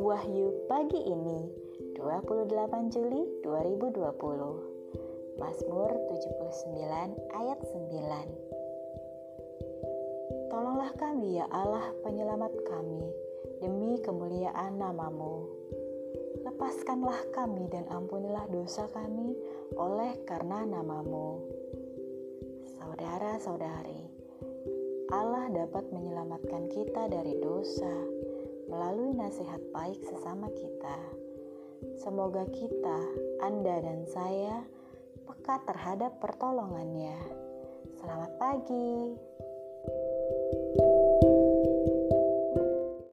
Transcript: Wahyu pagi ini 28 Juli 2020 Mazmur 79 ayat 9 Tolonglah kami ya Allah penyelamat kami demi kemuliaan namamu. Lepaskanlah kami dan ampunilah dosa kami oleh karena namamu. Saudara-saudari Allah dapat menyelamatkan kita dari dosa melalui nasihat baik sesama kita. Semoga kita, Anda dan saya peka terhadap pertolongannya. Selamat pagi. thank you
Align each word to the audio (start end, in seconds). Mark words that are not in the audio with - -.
Wahyu 0.00 0.56
pagi 0.72 1.04
ini 1.04 1.52
28 2.00 2.88
Juli 2.88 3.28
2020 3.44 4.00
Mazmur 5.36 5.90
79 5.92 7.12
ayat 7.28 7.60
9 7.60 10.48
Tolonglah 10.48 10.96
kami 10.96 11.36
ya 11.36 11.44
Allah 11.52 11.92
penyelamat 12.00 12.56
kami 12.64 13.04
demi 13.60 14.00
kemuliaan 14.00 14.80
namamu. 14.80 15.44
Lepaskanlah 16.40 17.28
kami 17.36 17.68
dan 17.68 17.84
ampunilah 17.92 18.48
dosa 18.48 18.88
kami 18.96 19.36
oleh 19.76 20.16
karena 20.24 20.64
namamu. 20.64 21.44
Saudara-saudari 22.80 24.19
Allah 25.10 25.50
dapat 25.50 25.90
menyelamatkan 25.90 26.70
kita 26.70 27.10
dari 27.10 27.34
dosa 27.42 27.94
melalui 28.70 29.10
nasihat 29.14 29.58
baik 29.74 29.98
sesama 30.06 30.46
kita. 30.54 30.98
Semoga 31.98 32.46
kita, 32.54 32.98
Anda 33.42 33.82
dan 33.82 34.06
saya 34.06 34.62
peka 35.26 35.66
terhadap 35.66 36.22
pertolongannya. 36.22 37.18
Selamat 37.98 38.32
pagi. 38.38 39.18
thank 39.80 40.80
you 40.80 40.89